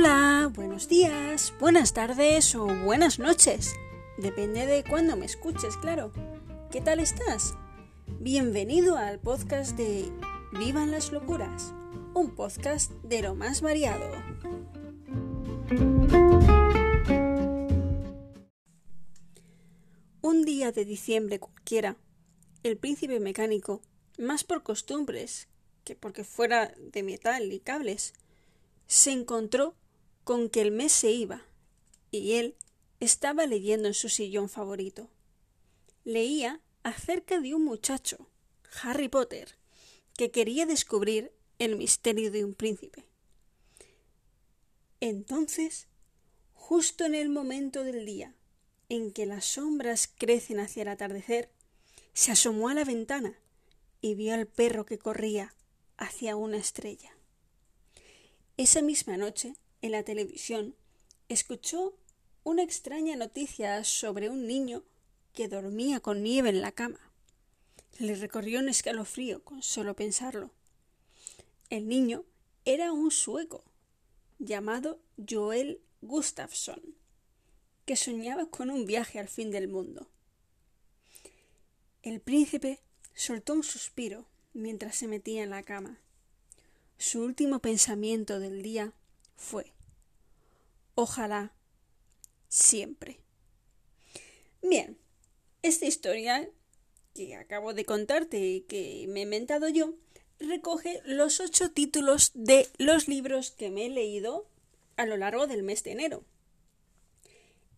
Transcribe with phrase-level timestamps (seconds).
[0.00, 3.74] Hola, buenos días, buenas tardes o buenas noches.
[4.16, 6.12] Depende de cuándo me escuches, claro.
[6.70, 7.56] ¿Qué tal estás?
[8.20, 10.08] Bienvenido al podcast de
[10.52, 11.74] Vivan las locuras,
[12.14, 14.08] un podcast de lo más variado.
[20.20, 21.96] Un día de diciembre cualquiera,
[22.62, 23.82] el príncipe mecánico,
[24.16, 25.48] más por costumbres
[25.82, 28.14] que porque fuera de metal y cables,
[28.86, 29.74] se encontró
[30.28, 31.46] con que el mes se iba
[32.10, 32.54] y él
[33.00, 35.08] estaba leyendo en su sillón favorito.
[36.04, 38.28] Leía acerca de un muchacho,
[38.82, 39.56] Harry Potter,
[40.18, 43.06] que quería descubrir el misterio de un príncipe.
[45.00, 45.88] Entonces,
[46.52, 48.34] justo en el momento del día
[48.90, 51.50] en que las sombras crecen hacia el atardecer,
[52.12, 53.40] se asomó a la ventana
[54.02, 55.54] y vio al perro que corría
[55.96, 57.16] hacia una estrella.
[58.58, 60.74] Esa misma noche, en la televisión,
[61.28, 61.96] escuchó
[62.44, 64.82] una extraña noticia sobre un niño
[65.34, 67.00] que dormía con nieve en la cama.
[67.98, 70.50] Le recorrió un escalofrío con solo pensarlo.
[71.70, 72.24] El niño
[72.64, 73.64] era un sueco
[74.38, 76.80] llamado Joel Gustafsson,
[77.84, 80.08] que soñaba con un viaje al fin del mundo.
[82.02, 82.80] El príncipe
[83.14, 85.98] soltó un suspiro mientras se metía en la cama.
[86.96, 88.92] Su último pensamiento del día
[89.38, 89.72] fue
[90.94, 91.54] Ojalá
[92.48, 93.20] siempre.
[94.60, 94.98] Bien,
[95.62, 96.50] esta historia
[97.14, 99.94] que acabo de contarte y que me he inventado yo
[100.40, 104.46] recoge los ocho títulos de los libros que me he leído
[104.96, 106.24] a lo largo del mes de enero.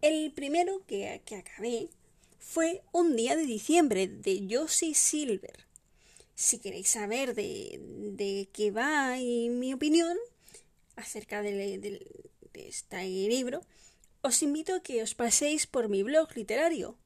[0.01, 1.91] El primero que, que acabé
[2.39, 5.71] fue Un día de diciembre de Josie Silver
[6.41, 10.17] si queréis saber de, qué va y mi opinión
[11.01, 12.07] acerca de,
[12.55, 13.61] este libro,
[14.23, 16.99] os invito a que os paséis por mi blog literario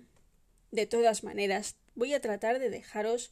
[0.71, 3.31] De todas maneras, voy a tratar de dejaros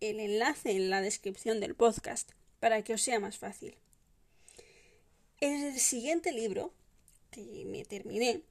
[0.00, 3.76] el enlace en la descripción del podcast para que os sea más fácil.
[5.40, 6.72] El siguiente libro,
[7.30, 8.42] que me terminé,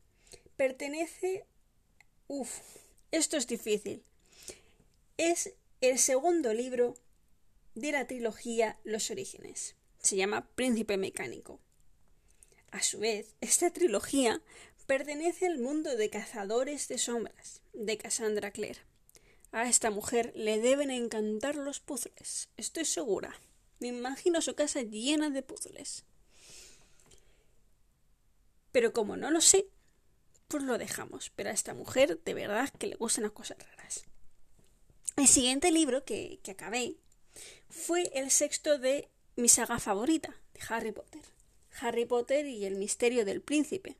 [0.55, 1.45] pertenece...
[2.27, 2.59] Uf,
[3.11, 4.03] esto es difícil.
[5.17, 6.95] Es el segundo libro
[7.75, 9.75] de la trilogía Los Orígenes.
[10.01, 11.59] Se llama Príncipe Mecánico.
[12.71, 14.41] A su vez, esta trilogía
[14.87, 18.79] pertenece al mundo de cazadores de sombras de Cassandra Clare.
[19.51, 23.39] A esta mujer le deben encantar los puzzles, estoy segura.
[23.79, 26.05] Me imagino su casa llena de puzzles.
[28.71, 29.67] Pero como no lo sé,
[30.47, 31.31] pues lo dejamos.
[31.35, 34.05] Pero a esta mujer de verdad que le gustan las cosas raras.
[35.15, 36.97] El siguiente libro que, que acabé
[37.69, 41.21] fue el sexto de mi saga favorita, de Harry Potter.
[41.79, 43.97] Harry Potter y el misterio del príncipe,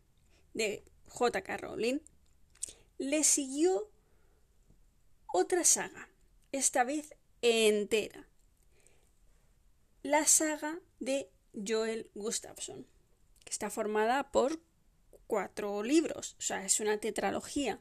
[0.54, 1.58] de J.K.
[1.58, 2.00] Rowling.
[2.98, 3.90] Le siguió
[5.34, 6.08] otra saga,
[6.52, 8.28] esta vez entera.
[10.04, 11.30] La saga de
[11.68, 12.86] Joel Gustafsson,
[13.44, 14.60] que está formada por
[15.28, 17.80] cuatro libros, o sea, es una tetralogía.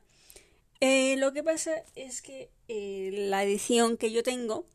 [0.81, 4.67] Eh, lo que pasa es que eh, la edición que yo tengo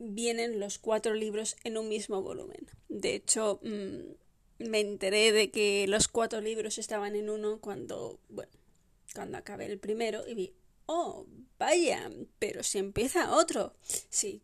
[0.00, 2.66] vienen los cuatro libros en un mismo volumen.
[2.88, 8.52] De hecho, mm, me enteré de que los cuatro libros estaban en uno cuando, bueno,
[9.14, 10.54] cuando acabé el primero y vi,
[10.86, 11.26] oh,
[11.58, 13.74] vaya, pero si empieza otro.
[14.08, 14.42] Sí,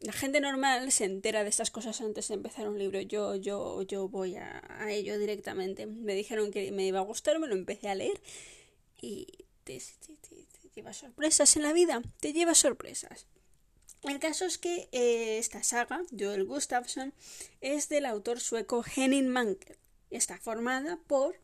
[0.00, 3.00] la gente normal se entera de estas cosas antes de empezar un libro.
[3.00, 5.86] Yo, yo, yo voy a, ello directamente.
[5.86, 8.20] Me dijeron que me iba a gustar, me lo empecé a leer
[9.00, 9.26] y
[9.64, 9.80] te,
[10.74, 13.26] lleva sorpresas en la vida, te lleva sorpresas.
[14.04, 17.14] El caso es que eh, esta saga, Joel Gustafsson,
[17.62, 19.78] es del autor sueco Henning Mankell.
[20.10, 21.40] Está formada por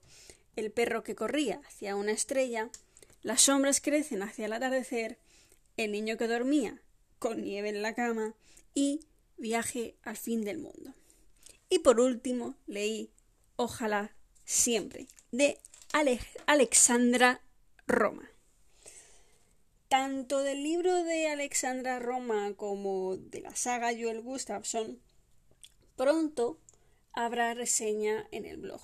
[0.56, 2.70] el perro que corría hacia una estrella,
[3.22, 5.18] las sombras crecen hacia el atardecer,
[5.76, 6.80] el niño que dormía
[7.18, 8.34] con nieve en la cama
[8.74, 9.00] y
[9.38, 10.92] Viaje al fin del mundo.
[11.70, 13.10] Y por último leí
[13.56, 14.14] Ojalá
[14.44, 15.58] siempre de
[16.46, 17.40] Alexandra
[17.86, 18.29] Roma.
[19.90, 25.02] Tanto del libro de Alexandra Roma como de la saga Joel Gustafsson,
[25.96, 26.60] pronto
[27.12, 28.80] habrá reseña en el blog.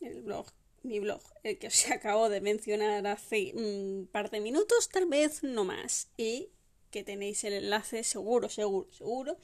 [0.00, 0.46] En el blog,
[0.84, 5.42] mi blog, el que os acabo de mencionar hace un par de minutos, tal vez
[5.42, 6.12] no más.
[6.16, 6.50] Y
[6.92, 9.36] que tenéis el enlace seguro, seguro, seguro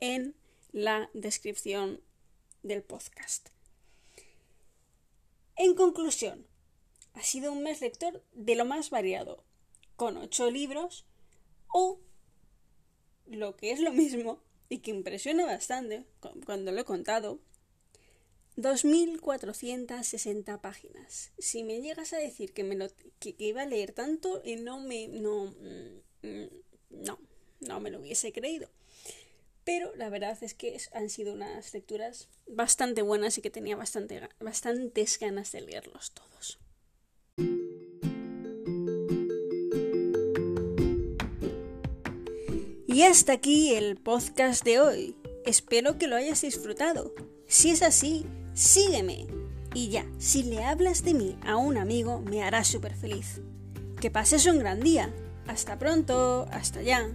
[0.00, 0.34] en
[0.72, 2.00] la descripción
[2.64, 3.50] del podcast.
[5.54, 6.48] En conclusión,
[7.14, 9.45] ha sido un mes lector de lo más variado,
[9.96, 11.04] con ocho libros
[11.68, 12.00] o,
[13.26, 16.04] lo que es lo mismo, y que impresiona bastante
[16.44, 17.38] cuando lo he contado,
[18.56, 21.32] 2.460 páginas.
[21.38, 22.88] Si me llegas a decir que, me lo,
[23.18, 25.08] que, iba a leer tanto, y no me...
[25.08, 25.54] No,
[26.22, 26.46] mm,
[26.90, 27.18] no,
[27.60, 28.70] no me lo hubiese creído.
[29.64, 34.26] Pero la verdad es que han sido unas lecturas bastante buenas y que tenía bastante,
[34.40, 36.58] bastantes ganas de leerlos todos.
[42.96, 45.16] Y hasta aquí el podcast de hoy.
[45.44, 47.12] Espero que lo hayas disfrutado.
[47.46, 49.26] Si es así, sígueme.
[49.74, 53.42] Y ya, si le hablas de mí a un amigo, me hará súper feliz.
[54.00, 55.12] Que pases un gran día.
[55.46, 57.06] Hasta pronto, hasta ya.